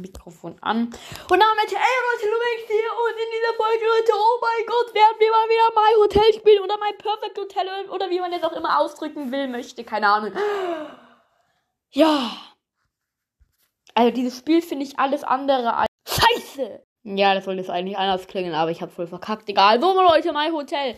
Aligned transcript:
Mikrofon 0.00 0.56
an. 0.60 0.84
Und 0.84 1.40
damit, 1.40 1.72
ey 1.72 1.96
Leute, 2.06 2.26
Lumix 2.26 2.66
hier 2.66 2.92
und 3.04 3.12
in 3.12 3.30
dieser 3.32 3.54
Folge, 3.56 3.84
Leute, 3.84 4.12
oh 4.14 4.38
mein 4.40 4.66
Gott, 4.66 4.94
werden 4.94 5.16
wir 5.18 5.30
mal 5.30 5.48
wieder 5.48 5.68
My 5.74 5.94
Hotel 6.02 6.34
spielen 6.34 6.62
oder 6.62 6.76
My 6.78 6.92
Perfect 6.96 7.38
Hotel 7.38 7.90
oder 7.90 8.10
wie 8.10 8.20
man 8.20 8.30
das 8.30 8.42
auch 8.44 8.52
immer 8.52 8.80
ausdrücken 8.80 9.32
will, 9.32 9.48
möchte, 9.48 9.84
keine 9.84 10.08
Ahnung. 10.08 10.32
Ja. 11.90 12.30
Also 13.94 14.10
dieses 14.10 14.38
Spiel 14.38 14.62
finde 14.62 14.84
ich 14.84 14.98
alles 14.98 15.24
andere 15.24 15.74
als 15.74 15.88
Scheiße. 16.06 16.82
Ja, 17.04 17.34
das 17.34 17.44
sollte 17.44 17.62
es 17.62 17.70
eigentlich 17.70 17.96
anders 17.96 18.26
klingen, 18.26 18.54
aber 18.54 18.70
ich 18.70 18.82
habe 18.82 18.90
voll 18.90 19.06
verkackt. 19.06 19.48
Egal. 19.48 19.80
So, 19.80 19.94
Leute, 19.94 20.32
My 20.32 20.50
Hotel. 20.50 20.96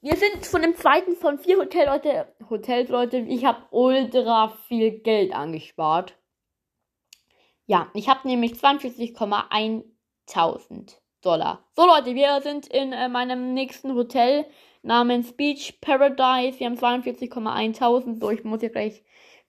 Wir 0.00 0.16
sind 0.16 0.46
von 0.46 0.62
dem 0.62 0.74
zweiten 0.74 1.14
von 1.14 1.38
vier 1.38 1.58
Hotel, 1.58 1.86
Leute, 1.86 2.34
Hotels, 2.50 2.88
Leute. 2.88 3.18
Ich 3.18 3.44
habe 3.44 3.62
ultra 3.70 4.48
viel 4.66 4.98
Geld 5.00 5.32
angespart. 5.32 6.14
Ja, 7.66 7.90
ich 7.94 8.08
habe 8.08 8.28
nämlich 8.28 8.54
42,1000 8.54 10.98
Dollar. 11.22 11.64
So 11.76 11.86
Leute, 11.86 12.14
wir 12.14 12.40
sind 12.42 12.66
in 12.66 12.92
äh, 12.92 13.08
meinem 13.08 13.54
nächsten 13.54 13.94
Hotel 13.94 14.44
namens 14.82 15.32
Beach 15.32 15.80
Paradise. 15.80 16.58
Wir 16.58 16.66
haben 16.66 16.76
42,1000. 16.76 18.20
So, 18.20 18.30
ich 18.30 18.44
muss 18.44 18.60
hier 18.60 18.70
gleich 18.70 19.02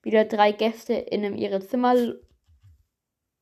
wieder 0.03 0.25
drei 0.25 0.52
Gäste 0.52 0.93
in 0.93 1.25
einem 1.25 1.35
ihre 1.35 1.61
Zimmer 1.61 1.95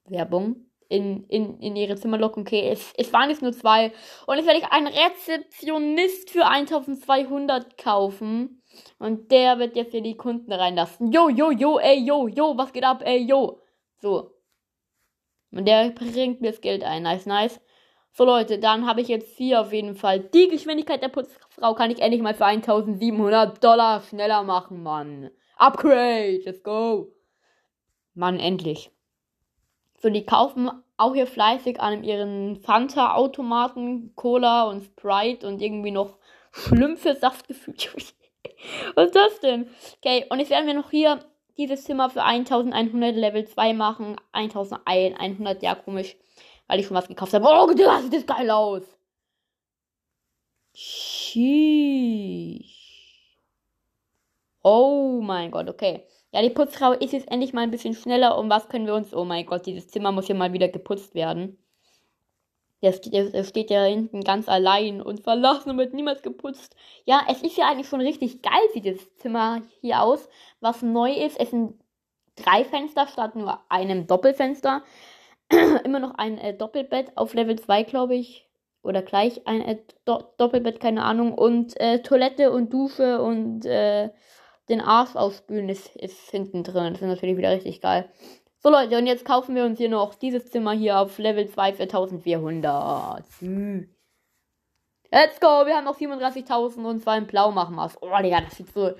Werbung 0.05 0.71
in, 0.91 1.25
in, 1.27 1.57
in 1.59 1.75
ihre 1.75 1.95
Zimmer 1.95 2.17
locken. 2.17 2.41
Okay, 2.41 2.69
es, 2.69 2.93
es 2.97 3.11
waren 3.13 3.29
jetzt 3.29 3.41
nur 3.41 3.53
zwei. 3.53 3.93
Und 4.27 4.37
jetzt 4.37 4.45
werde 4.45 4.59
ich 4.59 4.71
einen 4.71 4.87
Rezeptionist 4.87 6.29
für 6.29 6.45
1200 6.45 7.77
kaufen. 7.77 8.61
Und 8.99 9.31
der 9.31 9.57
wird 9.59 9.75
jetzt 9.75 9.91
hier 9.91 10.01
die 10.01 10.17
Kunden 10.17 10.51
reinlassen. 10.51 11.11
Jo, 11.11 11.29
jo, 11.29 11.51
jo, 11.51 11.79
ey, 11.79 11.99
jo, 11.99 12.27
jo, 12.27 12.57
was 12.57 12.73
geht 12.73 12.83
ab, 12.83 13.01
ey, 13.03 13.19
jo. 13.19 13.59
So. 14.01 14.31
Und 15.51 15.67
der 15.67 15.89
bringt 15.91 16.41
mir 16.41 16.51
das 16.51 16.61
Geld 16.61 16.83
ein. 16.83 17.03
Nice, 17.03 17.25
nice. 17.25 17.59
So 18.13 18.25
Leute, 18.25 18.59
dann 18.59 18.87
habe 18.87 19.01
ich 19.01 19.07
jetzt 19.07 19.37
hier 19.37 19.61
auf 19.61 19.71
jeden 19.71 19.95
Fall 19.95 20.19
die 20.19 20.49
Geschwindigkeit 20.49 21.01
der 21.01 21.07
Putzfrau 21.07 21.73
kann 21.75 21.91
ich 21.91 22.01
endlich 22.01 22.21
mal 22.21 22.33
für 22.33 22.45
1700 22.45 23.63
Dollar 23.63 24.01
schneller 24.01 24.43
machen, 24.43 24.83
Mann. 24.83 25.31
Upgrade, 25.57 26.41
let's 26.43 26.61
go. 26.61 27.13
Mann, 28.13 28.39
endlich. 28.39 28.91
So, 30.01 30.09
die 30.09 30.25
kaufen 30.25 30.69
auch 30.97 31.13
hier 31.13 31.27
fleißig 31.27 31.79
an 31.79 32.03
ihren 32.03 32.57
Fanta-Automaten, 32.57 34.13
Cola 34.15 34.63
und 34.63 34.83
Sprite 34.83 35.47
und 35.47 35.61
irgendwie 35.61 35.91
noch 35.91 36.17
Schlümpfe 36.51 37.15
Saftgefühl. 37.15 37.75
Was 38.95 39.05
ist 39.05 39.15
das 39.15 39.39
denn? 39.39 39.69
Okay, 39.97 40.25
und 40.29 40.39
jetzt 40.39 40.49
werden 40.49 40.67
wir 40.67 40.73
noch 40.73 40.91
hier 40.91 41.19
dieses 41.57 41.83
Zimmer 41.83 42.09
für 42.09 42.23
1100 42.23 43.15
Level 43.15 43.45
2 43.45 43.73
machen. 43.73 44.15
1100, 44.31 45.61
ja, 45.63 45.75
komisch. 45.75 46.15
Weil 46.67 46.79
ich 46.79 46.87
schon 46.87 46.97
was 46.97 47.07
gekauft 47.07 47.33
habe. 47.33 47.45
Oh, 47.45 47.67
das 47.73 48.03
sieht 48.03 48.13
das 48.13 48.25
geil 48.25 48.49
aus. 48.49 48.83
Sheesh. 50.73 51.41
Oh 54.63 55.19
mein 55.21 55.51
Gott, 55.51 55.69
okay. 55.69 56.05
Ja, 56.31 56.41
die 56.41 56.49
Putzfrau 56.49 56.93
ist 56.93 57.13
jetzt 57.13 57.29
endlich 57.29 57.53
mal 57.53 57.61
ein 57.61 57.71
bisschen 57.71 57.93
schneller. 57.93 58.37
Und 58.37 58.49
was 58.49 58.69
können 58.69 58.85
wir 58.87 58.95
uns. 58.95 59.13
Oh 59.13 59.25
mein 59.25 59.45
Gott, 59.45 59.65
dieses 59.65 59.87
Zimmer 59.89 60.11
muss 60.11 60.27
hier 60.27 60.35
mal 60.35 60.53
wieder 60.53 60.69
geputzt 60.69 61.13
werden. 61.15 61.57
Der 62.81 62.93
steht, 62.93 63.33
der 63.33 63.43
steht 63.43 63.69
ja 63.69 63.83
hinten 63.83 64.23
ganz 64.23 64.49
allein 64.49 65.01
und 65.01 65.21
verlassen 65.21 65.71
und 65.71 65.77
wird 65.77 65.93
niemals 65.93 66.23
geputzt. 66.23 66.75
Ja, 67.05 67.21
es 67.29 67.43
ist 67.43 67.57
ja 67.57 67.67
eigentlich 67.67 67.87
schon 67.87 68.01
richtig 68.01 68.41
geil, 68.41 68.61
sieht 68.73 68.87
das 68.87 69.15
Zimmer 69.17 69.61
hier 69.81 70.01
aus. 70.01 70.27
Was 70.61 70.81
neu 70.81 71.11
ist, 71.13 71.39
es 71.39 71.51
sind 71.51 71.75
drei 72.35 72.63
Fenster 72.63 73.07
statt 73.07 73.35
nur 73.35 73.59
einem 73.69 74.07
Doppelfenster. 74.07 74.83
Immer 75.83 75.99
noch 75.99 76.15
ein 76.15 76.37
äh, 76.37 76.55
Doppelbett 76.55 77.17
auf 77.17 77.33
Level 77.33 77.59
2, 77.59 77.83
glaube 77.83 78.15
ich. 78.15 78.47
Oder 78.83 79.03
gleich 79.03 79.45
ein 79.45 79.61
äh, 79.61 79.77
Do 80.05 80.23
Doppelbett, 80.37 80.79
keine 80.79 81.03
Ahnung. 81.03 81.33
Und 81.33 81.79
äh, 81.79 82.01
Toilette 82.01 82.51
und 82.51 82.73
Dusche 82.73 83.21
und 83.21 83.65
äh, 83.65 84.09
den 84.69 84.81
Arsch 84.81 85.15
ausspülen 85.15 85.69
ist, 85.69 85.95
ist 85.95 86.31
hinten 86.31 86.63
drin. 86.63 86.93
Das 86.93 87.01
ist 87.01 87.07
natürlich 87.07 87.37
wieder 87.37 87.51
richtig 87.51 87.81
geil. 87.81 88.09
So 88.63 88.69
Leute, 88.69 88.97
und 88.97 89.07
jetzt 89.07 89.25
kaufen 89.25 89.55
wir 89.55 89.65
uns 89.65 89.79
hier 89.79 89.89
noch 89.89 90.13
dieses 90.13 90.51
Zimmer 90.51 90.73
hier 90.73 90.99
auf 90.99 91.17
Level 91.17 91.49
2 91.49 91.73
für 91.73 91.83
1400. 91.83 93.25
Hm. 93.39 93.89
Let's 95.11 95.39
go, 95.39 95.65
wir 95.65 95.75
haben 95.75 95.85
noch 95.85 95.97
37.000 95.97 96.85
und 96.85 97.01
zwar 97.01 97.17
in 97.17 97.25
Blau 97.25 97.51
machen 97.51 97.75
wir 97.75 97.85
es. 97.85 97.97
Oh, 98.01 98.15
Digga, 98.21 98.41
das 98.41 98.55
sieht 98.55 98.71
so... 98.71 98.93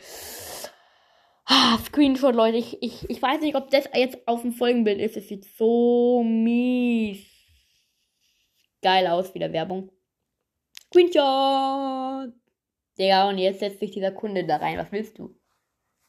Ah, 1.46 1.78
Screenshot, 1.86 2.34
Leute. 2.34 2.58
Ich, 2.58 2.82
ich, 2.82 3.10
ich 3.10 3.22
weiß 3.22 3.42
nicht, 3.42 3.56
ob 3.56 3.70
das 3.70 3.88
jetzt 3.94 4.18
auf 4.28 4.42
dem 4.42 4.54
Folgenbild 4.54 5.00
ist. 5.00 5.16
Es 5.16 5.28
sieht 5.28 5.46
so 5.58 6.24
mies 6.24 7.32
geil 8.82 9.08
aus, 9.08 9.34
wieder 9.34 9.54
Werbung. 9.54 9.92
Screenshot! 10.88 12.34
Digga, 12.98 13.30
und 13.30 13.38
jetzt 13.38 13.60
setzt 13.60 13.80
sich 13.80 13.92
dieser 13.92 14.12
Kunde 14.12 14.46
da 14.46 14.58
rein. 14.58 14.78
Was 14.78 14.92
willst 14.92 15.18
du? 15.20 15.36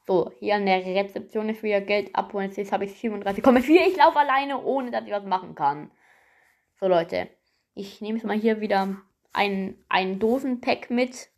So, 0.06 0.32
hier 0.40 0.56
an 0.56 0.66
der 0.66 0.84
Rezeption 0.84 1.48
ist 1.48 1.62
wieder 1.62 1.80
Geld 1.80 2.14
abholen. 2.14 2.50
Jetzt 2.54 2.72
habe 2.72 2.84
ich 2.86 2.92
37,4. 2.92 3.88
Ich 3.88 3.96
laufe 3.96 4.18
alleine, 4.18 4.60
ohne 4.62 4.90
dass 4.90 5.06
ich 5.06 5.12
was 5.12 5.24
machen 5.24 5.54
kann. 5.54 5.90
So, 6.80 6.88
Leute. 6.88 7.28
Ich 7.74 8.00
nehme 8.00 8.18
jetzt 8.18 8.26
mal 8.26 8.36
hier 8.36 8.60
wieder 8.60 8.96
ein, 9.32 9.76
ein 9.88 10.18
Dosenpack 10.18 10.90
mit. 10.90 11.28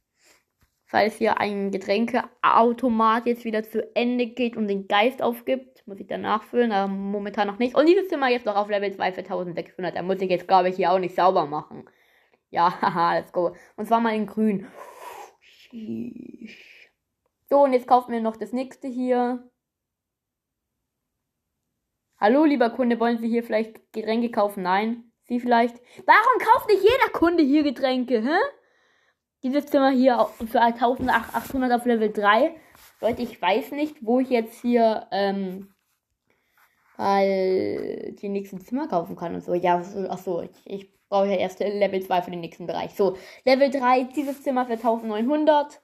Falls 0.87 1.17
hier 1.17 1.41
ein 1.41 1.71
Getränkeautomat 1.73 3.27
jetzt 3.27 3.45
wieder 3.45 3.65
zu 3.65 3.95
Ende 3.95 4.27
geht 4.27 4.57
und 4.57 4.69
den 4.69 4.89
Geist 4.89 5.23
aufgibt. 5.23 5.87
Muss 5.87 6.01
ich 6.01 6.07
dann 6.07 6.23
nachfüllen, 6.23 6.73
aber 6.73 6.91
momentan 6.91 7.49
noch 7.49 7.59
nicht. 7.59 7.75
Und 7.75 7.87
dieses 7.87 8.09
Zimmer 8.09 8.31
jetzt 8.31 8.47
noch 8.47 8.57
auf 8.57 8.71
Level 8.71 8.93
2 8.93 9.13
für 9.13 9.21
1600. 9.21 9.97
Da 9.97 10.03
muss 10.03 10.21
ich 10.21 10.31
jetzt, 10.31 10.49
glaube 10.49 10.71
ich, 10.71 10.77
hier 10.77 10.91
auch 10.93 10.99
nicht 10.99 11.15
sauber 11.15 11.47
machen. 11.47 11.85
Ja, 12.51 12.81
haha, 12.81 13.19
let's 13.19 13.33
go. 13.33 13.55
Und 13.77 13.87
zwar 13.87 14.01
mal 14.01 14.15
in 14.15 14.27
grün. 14.27 14.67
Sheesh. 15.41 16.74
So, 17.49 17.63
und 17.63 17.73
jetzt 17.73 17.87
kaufen 17.87 18.13
wir 18.13 18.21
noch 18.21 18.37
das 18.37 18.53
nächste 18.53 18.89
hier. 18.89 19.51
Hallo, 22.19 22.45
lieber 22.45 22.71
Kunde, 22.71 22.99
wollen 22.99 23.19
Sie 23.19 23.29
hier 23.29 23.43
vielleicht 23.43 23.93
Getränke 23.93 24.31
kaufen? 24.31 24.63
Nein. 24.63 25.13
Sie 25.25 25.41
vielleicht? 25.41 25.77
Warum 26.07 26.39
kauft 26.39 26.69
nicht 26.69 26.83
jeder 26.83 27.13
Kunde 27.13 27.43
hier 27.43 27.63
Getränke, 27.63 28.23
hä? 28.23 28.37
Dieses 29.43 29.67
Zimmer 29.67 29.91
hier 29.91 30.27
für 30.51 30.61
1800 30.61 31.73
auf 31.73 31.85
Level 31.85 32.13
3. 32.13 32.55
Leute, 33.01 33.23
ich 33.23 33.41
weiß 33.41 33.73
nicht, 33.73 33.97
wo 34.01 34.21
ich 34.21 34.31
jetzt 34.31 34.61
hier, 34.61 35.07
ähm, 35.11 35.75
weil 36.97 38.15
die 38.21 38.29
nächsten 38.29 38.61
Zimmer 38.61 38.89
kaufen 38.89 39.17
kann 39.17 39.35
und 39.35 39.43
so. 39.43 39.55
Ja, 39.55 39.83
achso, 40.09 40.43
ich, 40.43 40.51
ich 40.65 41.09
brauche 41.09 41.27
ja 41.27 41.37
erst 41.37 41.61
Level 41.61 42.03
2 42.03 42.23
für 42.23 42.31
den 42.31 42.41
nächsten 42.41 42.67
Bereich. 42.67 42.95
So, 42.95 43.17
Level 43.45 43.71
3, 43.71 44.05
dieses 44.15 44.43
Zimmer 44.43 44.65
für 44.65 44.73
1900. 44.73 45.84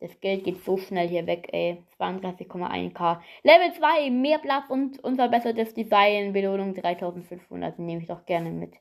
Das 0.00 0.20
Geld 0.20 0.44
geht 0.44 0.62
so 0.64 0.76
schnell 0.76 1.08
hier 1.08 1.26
weg, 1.26 1.48
ey. 1.52 1.82
32,1k. 1.98 3.20
Level 3.42 3.72
2, 3.72 4.10
mehr 4.10 4.38
Platz 4.38 4.70
und 4.70 5.02
unverbessertes 5.02 5.74
Design. 5.74 6.32
Belohnung 6.32 6.74
3500. 6.74 7.78
Nehme 7.78 8.02
ich 8.02 8.08
doch 8.08 8.24
gerne 8.24 8.50
mit. 8.50 8.74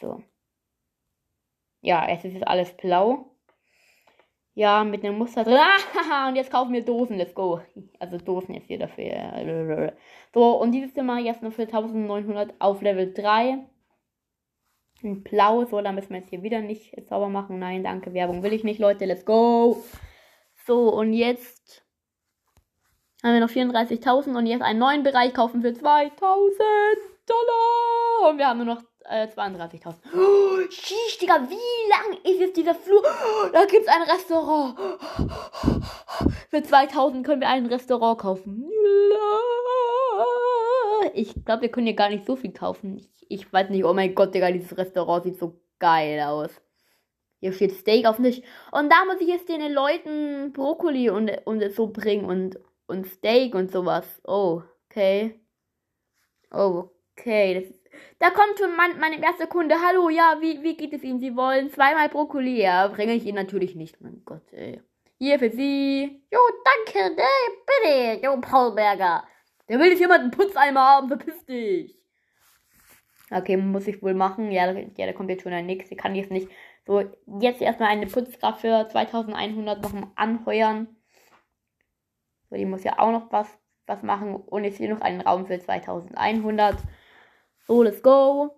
So. 0.00 0.22
Ja, 1.80 2.08
es 2.08 2.24
ist 2.24 2.34
jetzt 2.34 2.48
alles 2.48 2.76
blau. 2.76 3.30
Ja, 4.54 4.84
mit 4.84 5.04
einem 5.04 5.18
Muster 5.18 5.44
drin. 5.44 5.58
Ah, 6.10 6.28
und 6.28 6.36
jetzt 6.36 6.50
kaufen 6.50 6.72
wir 6.72 6.84
Dosen. 6.84 7.16
Let's 7.16 7.34
go. 7.34 7.60
Also 7.98 8.18
Dosen 8.18 8.54
jetzt 8.54 8.66
hier 8.66 8.78
dafür. 8.78 9.92
So, 10.32 10.60
und 10.60 10.72
dieses 10.72 10.94
Zimmer 10.94 11.18
jetzt 11.18 11.42
nur 11.42 11.52
für 11.52 11.62
1900 11.62 12.54
auf 12.60 12.82
Level 12.82 13.12
3 13.12 13.50
ein 13.50 13.66
Blau. 15.12 15.64
So, 15.64 15.80
da 15.80 15.92
müssen 15.92 16.10
wir 16.10 16.18
jetzt 16.18 16.30
hier 16.30 16.42
wieder 16.42 16.60
nicht 16.60 16.94
sauber 17.08 17.28
machen. 17.28 17.58
Nein, 17.58 17.84
danke, 17.84 18.14
Werbung 18.14 18.42
will 18.42 18.52
ich 18.52 18.64
nicht, 18.64 18.80
Leute. 18.80 19.04
Let's 19.04 19.24
go. 19.24 19.82
So, 20.66 20.88
und 20.92 21.12
jetzt 21.12 21.84
haben 23.22 23.34
wir 23.34 23.40
noch 23.40 23.50
34.000 23.50 24.36
und 24.36 24.46
jetzt 24.46 24.62
einen 24.62 24.78
neuen 24.78 25.02
Bereich 25.02 25.34
kaufen 25.34 25.62
für 25.62 25.68
2.000 25.68 26.10
Dollar. 27.26 28.30
Und 28.30 28.38
wir 28.38 28.48
haben 28.48 28.64
nur 28.64 28.74
noch 28.74 28.82
äh, 29.04 29.26
32.000. 29.26 29.94
Oh, 30.14 30.70
Sheesh, 30.70 31.18
Digga, 31.18 31.48
wie 31.48 31.88
lang 31.88 32.18
ist 32.22 32.40
jetzt 32.40 32.56
dieser 32.56 32.74
Flur? 32.74 33.02
Oh, 33.02 33.48
da 33.52 33.64
gibt's 33.66 33.88
ein 33.88 34.02
Restaurant. 34.02 34.78
Für 36.50 36.62
2000 36.62 37.26
können 37.26 37.40
wir 37.40 37.48
ein 37.48 37.66
Restaurant 37.66 38.18
kaufen. 38.18 38.70
Ich 41.14 41.44
glaube, 41.44 41.62
wir 41.62 41.70
können 41.70 41.86
hier 41.86 41.96
gar 41.96 42.10
nicht 42.10 42.26
so 42.26 42.36
viel 42.36 42.52
kaufen. 42.52 42.98
Ich 42.98 43.14
ich 43.28 43.52
weiß 43.52 43.70
nicht, 43.70 43.84
oh 43.84 43.92
mein 43.92 44.14
Gott, 44.14 44.34
Digga, 44.34 44.50
dieses 44.50 44.76
Restaurant 44.76 45.24
sieht 45.24 45.38
so 45.38 45.60
geil 45.78 46.20
aus. 46.20 46.50
Hier 47.40 47.52
steht 47.52 47.72
Steak 47.72 48.06
auf 48.06 48.16
dem. 48.16 48.24
Und 48.26 48.90
da 48.90 49.04
muss 49.04 49.20
ich 49.20 49.28
jetzt 49.28 49.48
den 49.48 49.72
Leuten 49.72 50.52
Brokkoli 50.52 51.10
und, 51.10 51.30
und 51.44 51.62
so 51.72 51.88
bringen 51.88 52.24
und, 52.24 52.58
und 52.86 53.06
Steak 53.06 53.54
und 53.54 53.70
sowas. 53.70 54.20
Oh, 54.24 54.62
okay. 54.86 55.40
Oh, 56.50 56.90
okay. 57.16 57.54
Das 57.54 57.74
da 58.18 58.30
kommt 58.30 58.58
schon 58.58 58.74
mein, 58.76 58.98
meine 58.98 59.22
erste 59.22 59.46
Kunde. 59.46 59.76
Hallo, 59.86 60.08
ja, 60.08 60.38
wie, 60.40 60.62
wie 60.62 60.76
geht 60.76 60.92
es 60.92 61.04
Ihnen? 61.04 61.20
Sie 61.20 61.36
wollen 61.36 61.70
zweimal 61.70 62.08
Brokkoli? 62.08 62.60
Ja, 62.60 62.88
bringe 62.88 63.14
ich 63.14 63.24
Ihnen 63.24 63.36
natürlich 63.36 63.76
nicht. 63.76 64.00
Mein 64.00 64.22
Gott, 64.24 64.52
ey. 64.52 64.80
Hier 65.18 65.38
für 65.38 65.50
Sie. 65.50 66.24
Jo, 66.32 66.40
danke, 66.64 67.14
ne, 67.14 67.22
bitte. 67.66 68.26
Jo, 68.26 68.40
Paulberger. 68.40 69.24
Der 69.68 69.78
will 69.78 69.90
nicht 69.90 70.00
jemanden 70.00 70.30
Putzeimer 70.30 70.80
haben, 70.80 71.08
verpiss 71.08 71.44
dich. 71.46 71.98
Okay, 73.30 73.56
muss 73.56 73.86
ich 73.86 74.02
wohl 74.02 74.14
machen. 74.14 74.50
Ja, 74.50 74.70
ja 74.72 75.06
da 75.06 75.12
kommt 75.12 75.30
jetzt 75.30 75.42
schon 75.42 75.52
ein 75.52 75.66
nix. 75.66 75.90
Ich 75.90 75.98
kann 75.98 76.14
jetzt 76.14 76.30
nicht. 76.30 76.48
So, 76.86 77.02
jetzt 77.40 77.62
erstmal 77.62 77.88
eine 77.88 78.06
Putzkraft 78.06 78.60
für 78.60 78.86
2100 78.88 79.82
noch 79.82 80.08
anheuern. 80.16 80.88
So, 82.50 82.56
die 82.56 82.66
muss 82.66 82.84
ja 82.84 82.98
auch 82.98 83.10
noch 83.10 83.32
was, 83.32 83.48
was 83.86 84.02
machen. 84.02 84.36
Und 84.36 84.64
jetzt 84.64 84.76
hier 84.76 84.90
noch 84.90 85.00
einen 85.00 85.22
Raum 85.22 85.46
für 85.46 85.58
2100. 85.58 86.76
So, 87.66 87.82
let's 87.82 88.02
go. 88.02 88.54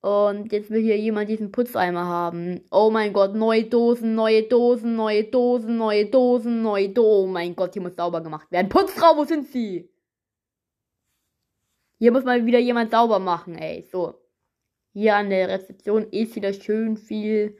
Und 0.00 0.50
jetzt 0.50 0.68
will 0.70 0.82
hier 0.82 0.98
jemand 0.98 1.28
diesen 1.28 1.52
Putzeimer 1.52 2.04
haben. 2.04 2.62
Oh 2.72 2.90
mein 2.90 3.12
Gott, 3.12 3.36
neue 3.36 3.62
Dosen, 3.66 4.16
neue 4.16 4.42
Dosen, 4.42 4.96
neue 4.96 5.22
Dosen, 5.22 5.76
neue 5.76 6.06
Dosen, 6.06 6.60
neue 6.60 6.88
Dosen. 6.88 7.28
Oh 7.28 7.28
mein 7.28 7.54
Gott, 7.54 7.74
hier 7.74 7.82
muss 7.82 7.94
sauber 7.94 8.20
gemacht 8.20 8.50
werden. 8.50 8.68
Putzfrau, 8.68 9.16
wo 9.16 9.22
sind 9.22 9.46
sie? 9.46 9.91
Hier 12.02 12.10
muss 12.10 12.24
mal 12.24 12.44
wieder 12.46 12.58
jemand 12.58 12.90
sauber 12.90 13.20
machen, 13.20 13.56
ey. 13.56 13.82
So. 13.82 14.14
Hier 14.92 15.14
an 15.14 15.30
der 15.30 15.48
Rezeption 15.48 16.08
ist 16.10 16.34
wieder 16.34 16.52
schön 16.52 16.96
viel. 16.96 17.56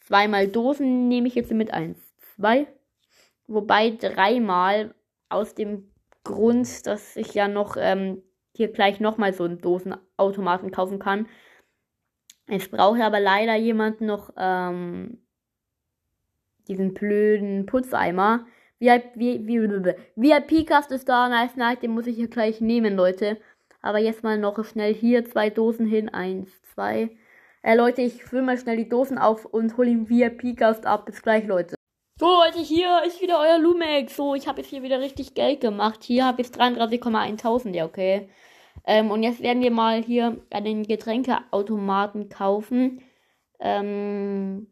Zweimal 0.00 0.48
Dosen 0.48 1.06
nehme 1.06 1.28
ich 1.28 1.36
jetzt 1.36 1.52
mit. 1.52 1.72
Eins, 1.72 1.96
zwei. 2.34 2.66
Wobei 3.46 3.90
dreimal 3.90 4.92
aus 5.28 5.54
dem 5.54 5.88
Grund, 6.24 6.84
dass 6.88 7.14
ich 7.14 7.32
ja 7.34 7.46
noch 7.46 7.76
ähm, 7.78 8.24
hier 8.56 8.72
gleich 8.72 8.98
nochmal 8.98 9.32
so 9.32 9.44
einen 9.44 9.60
Dosenautomaten 9.60 10.72
kaufen 10.72 10.98
kann. 10.98 11.28
Es 12.48 12.68
braucht 12.68 13.00
aber 13.00 13.20
leider 13.20 13.54
jemand 13.54 14.00
noch 14.00 14.34
ähm, 14.36 15.22
diesen 16.66 16.92
blöden 16.92 17.66
Putzeimer. 17.66 18.48
VIP-Cast 18.80 20.90
ist 20.90 21.08
da, 21.08 21.28
nice, 21.28 21.54
nice, 21.54 21.78
den 21.78 21.92
muss 21.92 22.08
ich 22.08 22.16
hier 22.16 22.28
gleich 22.28 22.60
nehmen, 22.60 22.96
Leute. 22.96 23.38
Aber 23.86 23.98
jetzt 23.98 24.24
mal 24.24 24.36
noch 24.36 24.62
schnell 24.64 24.92
hier 24.92 25.24
zwei 25.24 25.48
Dosen 25.48 25.86
hin. 25.86 26.08
Eins, 26.08 26.50
zwei. 26.74 27.16
Äh, 27.62 27.76
Leute, 27.76 28.02
ich 28.02 28.24
fülle 28.24 28.42
mal 28.42 28.58
schnell 28.58 28.76
die 28.76 28.88
Dosen 28.88 29.16
auf 29.16 29.44
und 29.44 29.76
hole 29.76 29.88
ihn 29.88 30.10
VIP-Gast 30.10 30.86
ab. 30.86 31.06
Bis 31.06 31.22
gleich, 31.22 31.46
Leute. 31.46 31.76
So, 32.18 32.26
Leute, 32.26 32.58
hier 32.58 33.02
ist 33.06 33.22
wieder 33.22 33.38
euer 33.38 33.58
Lumex. 33.58 34.16
So, 34.16 34.34
ich 34.34 34.48
habe 34.48 34.60
jetzt 34.60 34.70
hier 34.70 34.82
wieder 34.82 35.00
richtig 35.00 35.34
Geld 35.34 35.60
gemacht. 35.60 36.02
Hier 36.02 36.24
habe 36.24 36.42
ich 36.42 36.48
33,1000, 36.48 37.74
ja, 37.74 37.84
okay. 37.84 38.28
Ähm, 38.84 39.12
und 39.12 39.22
jetzt 39.22 39.40
werden 39.40 39.62
wir 39.62 39.70
mal 39.70 40.02
hier 40.02 40.36
einen 40.50 40.82
Getränkeautomaten 40.82 42.28
kaufen. 42.28 43.02
Ähm, 43.60 44.66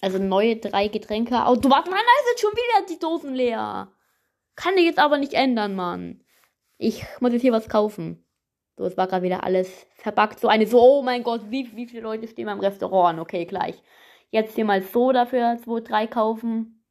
also 0.00 0.18
neue 0.18 0.56
drei 0.56 0.88
Getränkeautomaten. 0.88 1.90
Mann, 1.92 2.00
da 2.00 2.28
sind 2.28 2.40
schon 2.40 2.52
wieder 2.52 2.86
die 2.88 2.98
Dosen 2.98 3.34
leer. 3.34 3.92
Kann 4.56 4.76
ich 4.76 4.84
jetzt 4.84 4.98
aber 4.98 5.18
nicht 5.18 5.34
ändern, 5.34 5.76
Mann. 5.76 6.24
Ich 6.78 7.04
muss 7.20 7.32
jetzt 7.32 7.42
hier 7.42 7.52
was 7.52 7.68
kaufen. 7.68 8.24
So, 8.76 8.84
es 8.84 8.96
war 8.96 9.08
gerade 9.08 9.24
wieder 9.24 9.42
alles 9.42 9.86
verbackt. 9.96 10.38
So 10.38 10.46
eine 10.46 10.66
so, 10.66 10.80
oh 10.80 11.02
mein 11.02 11.24
Gott, 11.24 11.50
wie, 11.50 11.74
wie 11.74 11.86
viele 11.86 12.02
Leute 12.02 12.28
stehen 12.28 12.46
beim 12.46 12.60
Restaurant? 12.60 13.18
Okay, 13.18 13.44
gleich. 13.44 13.82
Jetzt 14.30 14.54
hier 14.54 14.64
mal 14.64 14.82
Soda 14.82 15.26
für 15.26 15.58
2, 15.64 15.80
3 15.80 16.06
kaufen. 16.06 16.84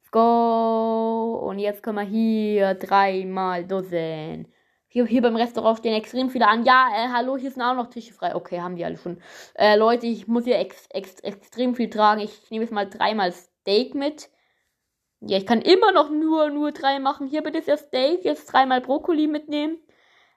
Let's 0.00 0.10
go. 0.10 1.34
Und 1.48 1.60
jetzt 1.60 1.84
können 1.84 1.98
wir 1.98 2.04
hier 2.04 2.74
dreimal 2.74 3.64
Dosen. 3.64 4.48
Hier, 4.88 5.06
hier 5.06 5.22
beim 5.22 5.36
Restaurant 5.36 5.78
stehen 5.78 5.94
extrem 5.94 6.30
viele 6.30 6.48
an. 6.48 6.64
Ja, 6.64 6.88
äh, 6.92 7.08
hallo, 7.12 7.36
hier 7.36 7.52
sind 7.52 7.62
auch 7.62 7.74
noch 7.74 7.90
Tische 7.90 8.12
frei. 8.12 8.34
Okay, 8.34 8.60
haben 8.60 8.74
die 8.74 8.84
alle 8.84 8.96
schon. 8.96 9.22
Äh, 9.54 9.76
Leute, 9.76 10.06
ich 10.06 10.26
muss 10.26 10.44
hier 10.44 10.58
ex, 10.58 10.88
ex, 10.90 11.20
extrem 11.20 11.76
viel 11.76 11.90
tragen. 11.90 12.20
Ich 12.20 12.50
nehme 12.50 12.64
jetzt 12.64 12.72
mal 12.72 12.90
dreimal 12.90 13.30
Steak 13.30 13.94
mit. 13.94 14.30
Ja, 15.20 15.36
ich 15.36 15.46
kann 15.46 15.60
immer 15.60 15.92
noch 15.92 16.10
nur, 16.10 16.50
nur 16.50 16.72
drei 16.72 16.98
machen. 16.98 17.26
Hier 17.26 17.42
bitte 17.42 17.62
ja 17.66 17.76
Steak, 17.76 18.24
jetzt 18.24 18.46
dreimal 18.46 18.80
Brokkoli 18.80 19.26
mitnehmen. 19.26 19.78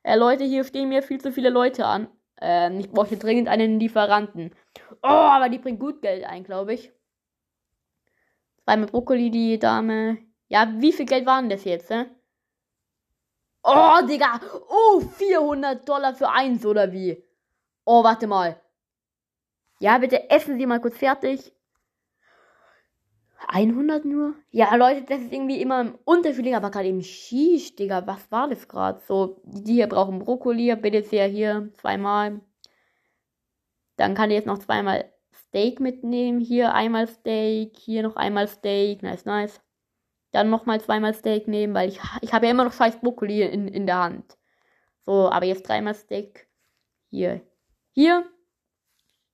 Äh, 0.03 0.17
Leute, 0.17 0.43
hier 0.43 0.63
stehen 0.65 0.89
mir 0.89 1.01
viel 1.01 1.21
zu 1.21 1.31
viele 1.31 1.49
Leute 1.49 1.85
an. 1.85 2.07
Ähm, 2.41 2.79
ich 2.79 2.91
brauche 2.91 3.07
hier 3.07 3.19
dringend 3.19 3.47
einen 3.47 3.79
Lieferanten. 3.79 4.53
Oh, 5.01 5.07
aber 5.07 5.49
die 5.49 5.59
bringt 5.59 5.79
gut 5.79 6.01
Geld 6.01 6.25
ein, 6.25 6.43
glaube 6.43 6.73
ich. 6.73 6.91
Zweimal 8.65 8.87
Brokkoli, 8.87 9.31
die 9.31 9.57
Dame. 9.59 10.17
Ja, 10.49 10.71
wie 10.77 10.91
viel 10.91 11.05
Geld 11.05 11.25
waren 11.25 11.49
das 11.49 11.63
jetzt, 11.63 11.89
ne? 11.89 12.13
Oh, 13.63 14.05
Digga. 14.05 14.41
Oh, 14.69 14.99
400 14.99 15.87
Dollar 15.87 16.13
für 16.13 16.29
eins, 16.29 16.65
oder 16.65 16.91
wie? 16.91 17.23
Oh, 17.85 18.03
warte 18.03 18.27
mal. 18.27 18.61
Ja, 19.79 19.97
bitte 19.97 20.29
essen 20.29 20.57
Sie 20.57 20.65
mal 20.65 20.81
kurz 20.81 20.97
fertig. 20.97 21.53
100 23.47 24.05
nur? 24.05 24.35
Ja, 24.51 24.75
Leute, 24.75 25.03
das 25.03 25.21
ist 25.21 25.33
irgendwie 25.33 25.61
immer 25.61 25.93
unterschiedlich, 26.05 26.55
aber 26.55 26.71
gerade 26.71 26.87
eben 26.87 27.01
Shish, 27.01 27.75
Digga, 27.75 28.05
was 28.07 28.31
war 28.31 28.47
das 28.47 28.67
gerade? 28.67 29.01
So, 29.07 29.41
die 29.43 29.73
hier 29.73 29.87
brauchen 29.87 30.19
Brokkoli, 30.19 30.75
bitte 30.75 31.03
sehr 31.03 31.27
hier 31.27 31.69
zweimal. 31.75 32.41
Dann 33.95 34.15
kann 34.15 34.31
ich 34.31 34.35
jetzt 34.35 34.47
noch 34.47 34.59
zweimal 34.59 35.11
Steak 35.33 35.79
mitnehmen. 35.79 36.39
Hier 36.39 36.73
einmal 36.73 37.07
Steak, 37.07 37.77
hier 37.77 38.03
noch 38.03 38.15
einmal 38.15 38.47
Steak, 38.47 39.03
nice, 39.03 39.25
nice. 39.25 39.61
Dann 40.31 40.49
nochmal 40.49 40.81
zweimal 40.81 41.13
Steak 41.13 41.47
nehmen, 41.47 41.73
weil 41.73 41.89
ich, 41.89 41.99
ich 42.21 42.33
habe 42.33 42.45
ja 42.45 42.51
immer 42.51 42.65
noch 42.65 42.73
scheiß 42.73 42.99
Brokkoli 42.99 43.43
in, 43.43 43.67
in 43.67 43.85
der 43.85 43.99
Hand. 43.99 44.37
So, 45.05 45.29
aber 45.29 45.45
jetzt 45.45 45.67
dreimal 45.67 45.93
Steak. 45.93 46.47
Hier. 47.09 47.41
Hier 47.91 48.25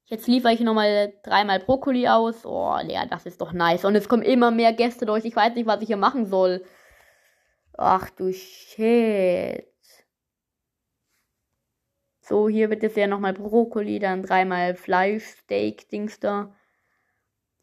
Jetzt 0.10 0.28
liefere 0.28 0.54
ich 0.54 0.60
nochmal 0.62 1.14
dreimal 1.24 1.60
Brokkoli 1.60 2.08
aus. 2.08 2.44
Oh, 2.44 2.76
ja, 2.88 3.06
das 3.06 3.28
ist 3.28 3.42
doch 3.42 3.54
nice. 3.54 3.86
Und 3.86 3.96
es 3.96 4.10
kommen 4.10 4.24
immer 4.24 4.50
mehr 4.50 4.74
Gäste 4.74 5.06
durch. 5.06 5.24
Ich 5.24 5.36
weiß 5.36 5.54
nicht, 5.54 5.68
was 5.68 5.82
ich 5.82 5.88
hier 5.88 5.98
machen 5.98 6.26
soll. 6.26 6.66
Ach 7.78 8.10
du 8.10 8.34
Shit. 8.34 9.68
So, 12.22 12.50
hier 12.50 12.70
wird 12.72 12.84
es 12.84 12.96
ja 12.96 13.08
nochmal 13.08 13.34
Brokkoli, 13.34 14.00
dann 14.00 14.24
dreimal 14.24 14.76
Fleischsteak, 14.76 15.90
Dings 15.90 16.20
da. 16.20 16.54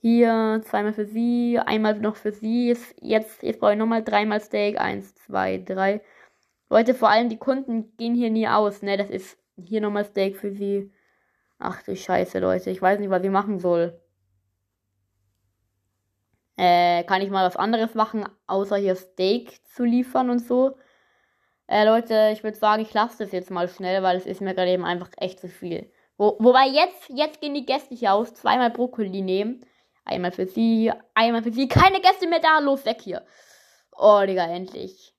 Hier 0.00 0.60
zweimal 0.64 0.92
für 0.92 1.06
sie, 1.06 1.58
einmal 1.58 1.98
noch 1.98 2.16
für 2.16 2.32
sie. 2.32 2.68
Jetzt, 2.68 3.42
jetzt 3.42 3.58
brauche 3.58 3.72
ich 3.72 3.78
nochmal 3.78 4.04
dreimal 4.04 4.40
Steak. 4.40 4.80
Eins, 4.80 5.14
zwei, 5.16 5.58
drei. 5.58 6.00
Leute, 6.70 6.94
vor 6.94 7.08
allem 7.10 7.28
die 7.28 7.38
Kunden 7.38 7.96
gehen 7.96 8.14
hier 8.14 8.30
nie 8.30 8.46
aus, 8.46 8.82
ne? 8.82 8.96
Das 8.96 9.10
ist 9.10 9.38
hier 9.56 9.80
nochmal 9.80 10.04
Steak 10.04 10.36
für 10.36 10.52
sie. 10.52 10.92
Ach 11.58 11.82
du 11.82 11.96
Scheiße, 11.96 12.38
Leute. 12.38 12.70
Ich 12.70 12.82
weiß 12.82 12.98
nicht, 12.98 13.10
was 13.10 13.22
ich 13.22 13.30
machen 13.30 13.58
soll. 13.58 14.00
Äh, 16.56 17.04
kann 17.04 17.20
ich 17.20 17.30
mal 17.30 17.46
was 17.46 17.56
anderes 17.56 17.94
machen, 17.94 18.26
außer 18.46 18.76
hier 18.76 18.96
Steak 18.96 19.60
zu 19.66 19.84
liefern 19.84 20.30
und 20.30 20.38
so? 20.38 20.76
Äh, 21.66 21.84
Leute, 21.84 22.30
ich 22.32 22.44
würde 22.44 22.56
sagen, 22.56 22.82
ich 22.82 22.94
lasse 22.94 23.18
das 23.18 23.32
jetzt 23.32 23.50
mal 23.50 23.68
schnell, 23.68 24.02
weil 24.02 24.16
es 24.16 24.26
ist 24.26 24.40
mir 24.40 24.54
gerade 24.54 24.70
eben 24.70 24.84
einfach 24.84 25.10
echt 25.18 25.40
zu 25.40 25.48
viel. 25.48 25.92
Wo, 26.16 26.36
wobei 26.38 26.66
jetzt, 26.68 27.10
jetzt 27.10 27.40
gehen 27.40 27.54
die 27.54 27.66
Gäste 27.66 27.94
hier 27.94 28.14
aus. 28.14 28.32
Zweimal 28.34 28.70
Brokkoli 28.70 29.20
nehmen. 29.20 29.66
Einmal 30.04 30.32
für 30.32 30.46
sie, 30.46 30.92
einmal 31.14 31.42
für 31.42 31.52
sie. 31.52 31.68
Keine 31.68 32.00
Gäste 32.00 32.26
mehr 32.26 32.40
da. 32.40 32.60
Los, 32.60 32.86
weg 32.86 33.02
hier. 33.02 33.26
Oh, 33.92 34.22
Digga, 34.26 34.46
endlich. 34.46 35.14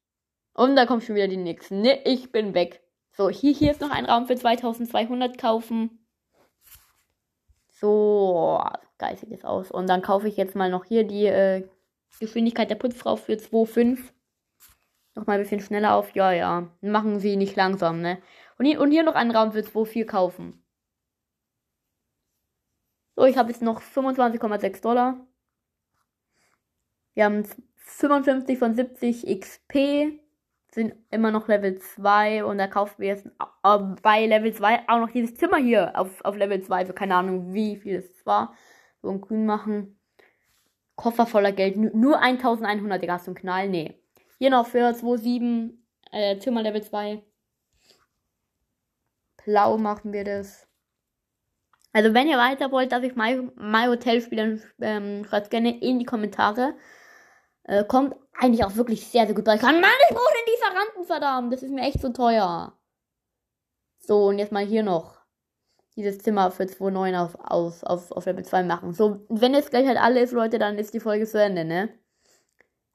Und 0.53 0.75
da 0.75 0.85
kommen 0.85 1.01
schon 1.01 1.15
wieder 1.15 1.27
die 1.27 1.37
nächsten. 1.37 1.81
Ne, 1.81 2.01
ich 2.05 2.31
bin 2.31 2.53
weg. 2.53 2.81
So, 3.11 3.29
hier, 3.29 3.53
hier 3.53 3.71
ist 3.71 3.81
noch 3.81 3.91
ein 3.91 4.05
Raum 4.05 4.25
für 4.25 4.35
2200 4.35 5.37
kaufen. 5.37 5.96
So, 7.79 8.59
geil 8.97 9.17
sieht 9.17 9.31
das 9.31 9.45
aus. 9.45 9.69
Und 9.69 9.87
dann 9.87 10.01
kaufe 10.01 10.27
ich 10.27 10.35
jetzt 10.35 10.55
mal 10.55 10.69
noch 10.69 10.85
hier 10.85 11.03
die 11.03 11.27
äh, 11.27 11.67
Geschwindigkeit 12.19 12.71
der 12.71 12.75
Putzfrau 12.75 13.15
für 13.15 13.33
2,5. 13.33 13.99
Nochmal 15.13 15.37
ein 15.37 15.43
bisschen 15.43 15.61
schneller 15.61 15.93
auf. 15.95 16.15
Ja, 16.15 16.31
ja. 16.31 16.71
Machen 16.81 17.19
sie 17.19 17.35
nicht 17.35 17.55
langsam, 17.55 18.01
ne? 18.01 18.19
Und 18.57 18.65
hier, 18.65 18.81
und 18.81 18.89
hier 18.89 19.03
noch 19.03 19.13
einen 19.13 19.29
Raum 19.29 19.51
für 19.51 19.59
2,4 19.59 20.05
kaufen. 20.05 20.63
So, 23.15 23.25
ich 23.25 23.37
habe 23.37 23.51
jetzt 23.51 23.61
noch 23.61 23.79
25,6 23.81 24.81
Dollar. 24.81 25.19
Wir 27.13 27.25
haben 27.25 27.45
55 27.75 28.57
von 28.57 28.73
70 28.73 29.39
XP 29.39 30.19
sind 30.71 30.93
immer 31.09 31.31
noch 31.31 31.47
Level 31.47 31.77
2 31.77 32.43
und 32.43 32.57
da 32.57 32.67
kaufen 32.67 32.95
wir 32.99 33.07
jetzt 33.07 33.27
bei 34.01 34.25
Level 34.25 34.53
2 34.53 34.87
auch 34.87 34.99
noch 34.99 35.11
dieses 35.11 35.35
Zimmer 35.35 35.57
hier 35.57 35.97
auf, 35.97 36.23
auf 36.23 36.35
Level 36.35 36.61
2 36.61 36.85
für 36.85 36.93
keine 36.93 37.15
Ahnung 37.15 37.53
wie 37.53 37.77
viel 37.77 37.95
es 37.95 38.25
war. 38.25 38.53
So 39.01 39.09
ein 39.09 39.21
Grün 39.21 39.45
machen. 39.45 39.99
Koffer 40.95 41.27
voller 41.27 41.51
Geld. 41.51 41.77
Nur 41.77 42.19
1100, 42.19 43.01
Digga, 43.01 43.13
hast 43.13 43.27
du 43.27 43.33
Knall? 43.33 43.69
Nee. 43.69 44.01
Hier 44.39 44.49
noch 44.49 44.67
für 44.67 44.89
2,7 44.89 45.73
äh, 46.11 46.39
Zimmer 46.39 46.63
Level 46.63 46.81
2. 46.81 47.23
Blau 49.45 49.77
machen 49.77 50.11
wir 50.11 50.23
das. 50.23 50.67
Also 51.93 52.13
wenn 52.13 52.27
ihr 52.27 52.37
weiter 52.37 52.71
wollt, 52.71 52.91
dass 52.91 53.03
ich 53.03 53.15
My, 53.15 53.49
My 53.55 53.85
Hotel 53.87 54.21
spiele, 54.21 54.61
ähm, 54.81 55.25
schreibt 55.25 55.49
gerne 55.49 55.79
in 55.79 55.99
die 55.99 56.05
Kommentare. 56.05 56.75
Äh, 57.63 57.83
kommt 57.85 58.15
eigentlich 58.37 58.63
auch 58.63 58.75
wirklich 58.75 59.07
sehr, 59.07 59.25
sehr 59.25 59.35
gut 59.35 59.45
bei. 59.45 59.55
Mann, 59.55 59.75
ich 59.75 60.15
den 60.15 60.36
Lieferanten, 60.77 61.05
verdammt. 61.05 61.53
Das 61.53 61.63
ist 61.63 61.71
mir 61.71 61.81
echt 61.81 62.01
zu 62.01 62.13
teuer. 62.13 62.73
So, 63.99 64.27
und 64.27 64.39
jetzt 64.39 64.51
mal 64.51 64.65
hier 64.65 64.83
noch 64.83 65.17
dieses 65.95 66.19
Zimmer 66.19 66.51
für 66.51 66.63
2,9 66.63 67.17
auf, 67.17 67.35
auf, 67.39 67.83
auf, 67.83 68.11
auf 68.11 68.25
Level 68.25 68.45
2 68.45 68.63
machen. 68.63 68.93
So, 68.93 69.25
wenn 69.29 69.53
jetzt 69.53 69.71
gleich 69.71 69.87
halt 69.87 69.97
alles, 69.97 70.31
Leute, 70.31 70.59
dann 70.59 70.77
ist 70.77 70.93
die 70.93 70.99
Folge 70.99 71.25
zu 71.25 71.41
Ende, 71.41 71.65
ne? 71.65 71.89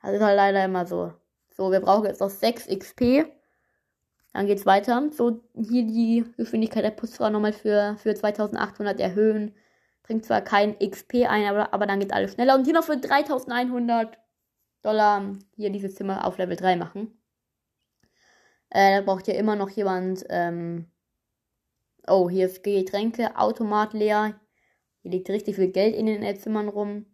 Das 0.03 0.12
ist 0.12 0.23
halt 0.23 0.37
leider 0.37 0.65
immer 0.65 0.87
so. 0.87 1.12
So, 1.51 1.71
wir 1.71 1.81
brauchen 1.81 2.07
jetzt 2.07 2.21
noch 2.21 2.31
6 2.31 2.69
XP. 2.69 3.27
Dann 4.33 4.47
geht's 4.47 4.65
weiter. 4.67 5.11
So, 5.12 5.43
hier 5.55 5.85
die 5.85 6.25
Geschwindigkeit 6.37 6.85
der 6.85 6.91
Putzfrau 6.91 7.31
nochmal 7.31 7.53
für, 7.53 7.97
für 7.99 8.15
2800 8.15 9.01
erhöhen. 9.01 9.55
Bringt 10.05 10.25
zwar 10.25 10.41
kein 10.41 10.79
XP 10.79 11.27
ein, 11.29 11.47
aber, 11.47 11.75
aber 11.75 11.87
dann 11.87 12.01
geht 12.01 12.12
alles 12.12 12.35
schneller. 12.35 12.55
Und 12.55 12.65
hier 12.65 12.75
noch 12.75 12.85
für 12.85 12.97
3100 12.97 14.19
Dollar 14.83 15.33
hier 15.57 15.71
dieses 15.71 15.95
Zimmer 15.97 16.25
auf 16.25 16.39
Level 16.39 16.57
3 16.57 16.77
machen. 16.77 17.22
Äh, 18.75 18.97
da 18.97 19.00
braucht 19.02 19.29
ja 19.29 19.35
immer 19.35 19.55
noch 19.55 19.69
jemand. 19.71 20.25
Ähm 20.31 20.87
oh, 22.09 22.31
hier 22.31 22.47
ist 22.47 22.62
Getränke, 22.62 23.37
Automat 23.37 23.93
leer. 23.93 24.41
Hier 25.02 25.11
liegt 25.11 25.29
richtig 25.29 25.57
viel 25.57 25.69
Geld 25.69 25.95
in 25.95 26.07
den 26.07 26.37
Zimmern 26.38 26.69
rum. 26.69 27.07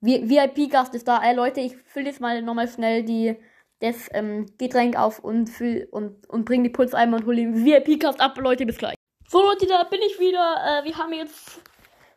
VIP-Gast 0.00 0.94
ist 0.94 1.06
da. 1.06 1.22
Ey, 1.22 1.34
Leute, 1.34 1.60
ich 1.60 1.76
fülle 1.76 2.06
jetzt 2.06 2.20
mal 2.20 2.42
nochmal 2.42 2.68
schnell 2.68 3.04
die, 3.04 3.36
das 3.80 4.08
ähm, 4.12 4.46
Getränk 4.58 4.98
auf 4.98 5.20
und, 5.20 5.48
füll, 5.48 5.88
und, 5.90 6.28
und 6.28 6.44
bring 6.44 6.64
die 6.64 6.70
Pulseimer 6.70 7.18
und 7.18 7.26
hole 7.26 7.36
den 7.36 7.64
VIP-Gast 7.64 8.20
ab. 8.20 8.36
Leute, 8.38 8.66
bis 8.66 8.76
gleich. 8.76 8.96
So, 9.28 9.40
Leute, 9.40 9.66
da 9.66 9.84
bin 9.84 10.00
ich 10.06 10.18
wieder. 10.18 10.82
Äh, 10.82 10.84
wir 10.84 10.98
haben 10.98 11.12
jetzt 11.12 11.60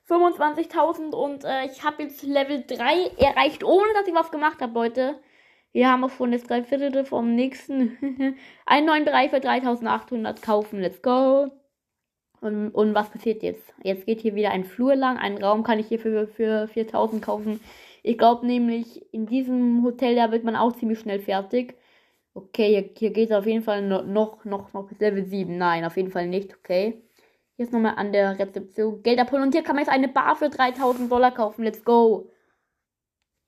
25.000 0.09 1.13
und 1.13 1.43
äh, 1.43 1.65
ich 1.65 1.83
habe 1.83 2.03
jetzt 2.03 2.23
Level 2.23 2.63
3 2.65 3.11
erreicht, 3.17 3.63
ohne 3.63 3.93
dass 3.93 4.07
ich 4.07 4.13
was 4.15 4.31
gemacht 4.31 4.59
habe, 4.59 4.73
Leute. 4.73 5.19
Wir 5.77 5.91
haben 5.91 6.03
auch 6.03 6.09
schon 6.09 6.31
das 6.31 6.41
Dreiviertel 6.41 7.05
vom 7.05 7.35
nächsten 7.35 8.35
einen 8.65 8.87
neuen 8.87 9.05
Bereich 9.05 9.29
für 9.29 9.37
3.800 9.37 10.41
kaufen. 10.41 10.79
Let's 10.79 11.03
go. 11.03 11.51
Und, 12.41 12.71
und 12.71 12.95
was 12.95 13.11
passiert 13.11 13.43
jetzt? 13.43 13.75
Jetzt 13.83 14.07
geht 14.07 14.21
hier 14.21 14.33
wieder 14.33 14.49
ein 14.49 14.63
Flur 14.63 14.95
lang. 14.95 15.19
Einen 15.19 15.37
Raum 15.37 15.61
kann 15.61 15.77
ich 15.77 15.85
hier 15.85 15.99
für, 15.99 16.27
für 16.29 16.67
4000 16.67 17.21
kaufen. 17.21 17.59
Ich 18.01 18.17
glaube 18.17 18.47
nämlich, 18.47 19.05
in 19.13 19.27
diesem 19.27 19.83
Hotel, 19.83 20.15
da 20.15 20.31
wird 20.31 20.43
man 20.43 20.55
auch 20.55 20.73
ziemlich 20.73 20.97
schnell 20.97 21.19
fertig. 21.19 21.75
Okay, 22.33 22.69
hier, 22.69 22.89
hier 22.97 23.11
geht 23.11 23.29
es 23.29 23.37
auf 23.37 23.45
jeden 23.45 23.61
Fall 23.61 23.83
noch, 23.83 24.03
noch, 24.43 24.73
noch, 24.73 24.87
bis 24.89 24.97
Level 24.97 25.25
7. 25.25 25.59
Nein, 25.59 25.85
auf 25.85 25.95
jeden 25.95 26.09
Fall 26.09 26.25
nicht. 26.25 26.55
Okay. 26.57 27.03
Ist 27.57 27.71
nochmal 27.71 27.93
an 27.97 28.11
der 28.11 28.39
Rezeption 28.39 29.03
Geld 29.03 29.19
abholen. 29.19 29.43
Und 29.43 29.53
hier 29.53 29.61
kann 29.61 29.75
man 29.75 29.85
jetzt 29.85 29.93
eine 29.93 30.07
Bar 30.07 30.37
für 30.37 30.49
3000 30.49 31.11
Dollar 31.11 31.31
kaufen. 31.31 31.63
Let's 31.63 31.85
go. 31.85 32.31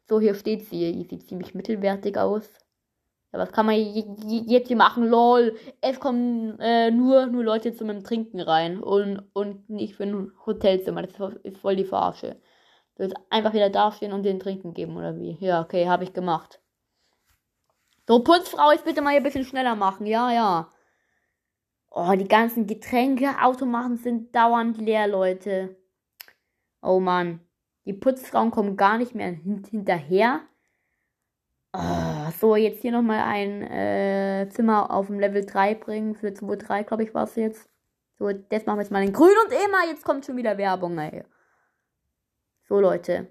So, 0.09 0.19
hier 0.19 0.33
steht 0.33 0.65
sie. 0.65 0.91
Die 0.91 1.03
sieht 1.03 1.27
ziemlich 1.27 1.53
mittelwertig 1.53 2.17
aus. 2.17 2.49
Ja, 3.31 3.37
was 3.37 3.51
kann 3.51 3.67
man 3.67 3.75
jetzt 3.75 4.67
hier 4.67 4.77
machen? 4.77 5.07
Lol. 5.07 5.55
Es 5.81 5.99
kommen 5.99 6.59
äh, 6.59 6.89
nur, 6.89 7.27
nur 7.27 7.43
Leute 7.43 7.73
zum 7.75 8.03
Trinken 8.03 8.39
rein. 8.39 8.81
Und, 8.81 9.21
und 9.33 9.69
nicht 9.69 9.95
für 9.95 10.03
ein 10.03 10.31
Hotelzimmer. 10.47 11.03
Das 11.03 11.13
ist 11.43 11.59
voll 11.59 11.75
die 11.75 11.85
Verarsche. 11.85 12.41
Du 12.95 13.03
willst 13.03 13.15
einfach 13.29 13.53
wieder 13.53 13.69
dastehen 13.69 14.11
und 14.11 14.23
den 14.23 14.39
Trinken 14.39 14.73
geben, 14.73 14.97
oder 14.97 15.15
wie? 15.15 15.37
Ja, 15.39 15.61
okay, 15.61 15.87
habe 15.87 16.03
ich 16.03 16.11
gemacht. 16.11 16.59
So, 18.07 18.23
Putzfrau, 18.23 18.71
jetzt 18.71 18.85
bitte 18.85 19.01
mal 19.01 19.11
hier 19.11 19.19
ein 19.19 19.23
bisschen 19.23 19.45
schneller 19.45 19.75
machen. 19.75 20.07
Ja, 20.07 20.31
ja. 20.33 20.71
Oh, 21.91 22.11
die 22.15 22.27
ganzen 22.27 22.65
Getränkeautomaten 22.65 23.97
sind 23.97 24.35
dauernd 24.35 24.79
leer, 24.79 25.07
Leute. 25.07 25.77
Oh 26.81 26.99
Mann. 26.99 27.41
Die 27.89 27.93
Putzfrauen 27.93 28.51
kommen 28.51 28.77
gar 28.77 28.99
nicht 28.99 29.15
mehr 29.15 29.31
hin 29.31 29.63
hinterher. 29.67 30.41
Oh, 31.73 32.29
so, 32.39 32.55
jetzt 32.55 32.83
hier 32.83 32.91
nochmal 32.91 33.21
ein 33.21 33.63
äh, 33.63 34.47
Zimmer 34.51 34.91
auf 34.91 35.07
dem 35.07 35.19
Level 35.19 35.43
3 35.43 35.73
bringen. 35.73 36.13
Für 36.13 36.27
2-3, 36.27 36.83
glaube 36.83 37.01
ich, 37.01 37.15
war 37.15 37.23
es 37.23 37.35
jetzt. 37.35 37.67
So, 38.19 38.31
das 38.31 38.67
machen 38.67 38.77
wir 38.77 38.83
jetzt 38.83 38.91
mal 38.91 39.03
in 39.03 39.11
grün 39.11 39.33
und 39.43 39.51
immer. 39.51 39.89
Jetzt 39.89 40.05
kommt 40.05 40.23
schon 40.23 40.37
wieder 40.37 40.59
Werbung, 40.59 40.99
ey. 40.99 41.23
So, 42.67 42.79
Leute. 42.79 43.25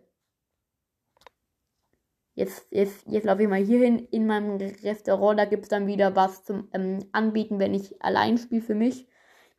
Jetzt, 2.35 2.67
jetzt, 2.73 3.07
jetzt 3.07 3.27
laufe 3.27 3.43
ich 3.43 3.49
mal 3.49 3.63
hier 3.63 3.79
hin 3.79 4.09
in 4.11 4.27
meinem 4.27 4.57
Restaurant. 4.57 5.39
Da 5.39 5.45
gibt 5.45 5.63
es 5.63 5.69
dann 5.69 5.87
wieder 5.87 6.17
was 6.17 6.43
zum 6.43 6.67
ähm, 6.73 6.99
Anbieten, 7.13 7.61
wenn 7.61 7.75
ich 7.75 8.03
allein 8.03 8.39
spiele 8.39 8.63
für 8.63 8.75
mich. 8.75 9.07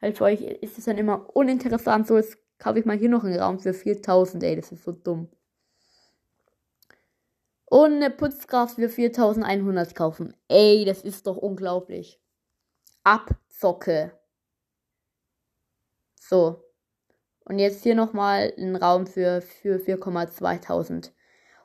Weil 0.02 0.14
für 0.14 0.26
euch 0.26 0.42
ist 0.42 0.78
es 0.78 0.84
dann 0.84 0.98
immer 0.98 1.34
uninteressant. 1.34 2.06
So, 2.06 2.18
jetzt 2.18 2.38
kaufe 2.60 2.80
ich 2.80 2.86
mal 2.86 2.98
hier 2.98 3.10
noch 3.10 3.24
einen 3.24 3.40
Raum 3.40 3.60
für 3.60 3.74
4000. 3.74 4.44
Ey, 4.44 4.56
das 4.56 4.72
ist 4.72 4.84
so 4.84 4.92
dumm. 4.92 5.30
Und 7.66 7.94
eine 7.94 8.10
Putzkraft 8.10 8.76
für 8.76 8.90
4100 8.90 9.96
kaufen. 9.96 10.36
Ey, 10.48 10.86
das 10.86 11.02
ist 11.02 11.28
doch 11.28 11.38
unglaublich. 11.38 12.20
Abzocke. 13.04 14.12
So. 16.20 16.64
Und 17.46 17.60
jetzt 17.60 17.84
hier 17.84 17.96
nochmal 17.96 18.54
einen 18.58 18.76
Raum 18.76 19.08
für, 19.08 19.42
für 19.42 19.78
4,2000. 19.78 21.12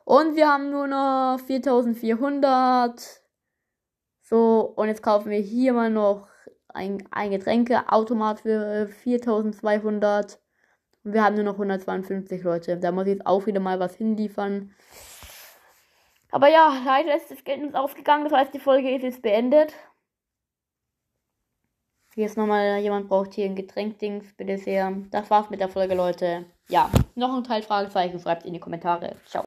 Und 0.03 0.35
wir 0.35 0.47
haben 0.47 0.71
nur 0.71 0.87
noch 0.87 1.39
4400. 1.45 3.21
So, 4.21 4.73
und 4.75 4.87
jetzt 4.87 5.03
kaufen 5.03 5.29
wir 5.29 5.39
hier 5.39 5.73
mal 5.73 5.89
noch 5.89 6.27
ein, 6.67 7.07
ein 7.11 7.31
Getränkeautomat 7.31 8.41
für 8.41 8.87
4200. 8.87 10.39
Wir 11.05 11.23
haben 11.23 11.35
nur 11.35 11.43
noch 11.43 11.53
152 11.53 12.43
Leute. 12.43 12.77
Da 12.77 12.91
muss 12.91 13.05
ich 13.05 13.13
jetzt 13.13 13.27
auch 13.27 13.45
wieder 13.45 13.59
mal 13.59 13.79
was 13.79 13.95
hinliefern. 13.95 14.73
Aber 16.31 16.49
ja, 16.49 16.81
leider 16.83 17.15
ist 17.15 17.29
das 17.29 17.43
Geld 17.43 17.61
uns 17.61 17.75
ausgegangen. 17.75 18.23
Das 18.23 18.33
heißt, 18.33 18.53
die 18.53 18.59
Folge 18.59 18.93
ist 18.93 19.03
jetzt 19.03 19.21
beendet. 19.21 19.73
Jetzt 22.15 22.37
nochmal, 22.37 22.79
jemand 22.79 23.07
braucht 23.07 23.33
hier 23.33 23.45
ein 23.45 23.55
Getränkdings, 23.55 24.33
bitte 24.35 24.57
sehr. 24.57 24.91
Das 25.11 25.29
war's 25.29 25.49
mit 25.49 25.59
der 25.59 25.69
Folge, 25.69 25.95
Leute. 25.95 26.45
Ja, 26.69 26.89
noch 27.13 27.35
ein 27.35 27.43
Teil 27.43 27.61
Fragezeichen, 27.61 28.19
schreibt 28.19 28.45
in 28.45 28.53
die 28.53 28.59
Kommentare. 28.59 29.15
Ciao. 29.25 29.43